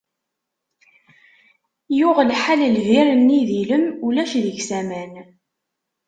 [1.97, 5.13] Yuɣ lḥal lbir-nni d ilem, ulac deg-s aman.